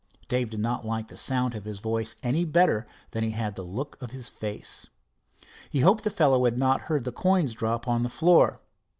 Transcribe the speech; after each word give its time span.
Dave 0.27 0.49
did 0.49 0.59
not 0.59 0.83
like 0.83 1.09
the 1.09 1.15
sound 1.15 1.53
of 1.53 1.65
his 1.65 1.77
voice 1.77 2.15
any 2.23 2.43
better 2.43 2.87
than 3.11 3.23
he 3.23 3.29
had 3.29 3.53
the 3.55 3.61
look 3.61 4.01
of 4.01 4.09
his 4.09 4.29
face. 4.29 4.89
He 5.69 5.81
hoped 5.81 6.03
the 6.03 6.09
fellow 6.09 6.43
had 6.45 6.57
not 6.57 6.81
heard 6.89 7.03
the 7.03 7.11
coins 7.11 7.53
drop 7.53 7.87
on 7.87 8.01
the 8.01 8.09
floor. 8.09 8.61